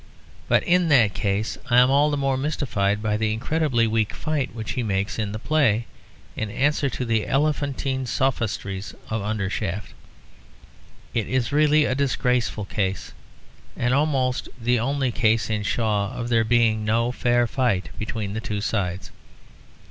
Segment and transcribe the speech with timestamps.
[0.47, 4.55] But in that case I am all the more mystified by the incredibly weak fight
[4.55, 5.85] which he makes in the play
[6.35, 9.93] in answer to the elephantine sophistries of Undershaft.
[11.13, 13.11] It is really a disgraceful case,
[13.77, 18.41] and almost the only case in Shaw of there being no fair fight between the
[18.41, 19.11] two sides.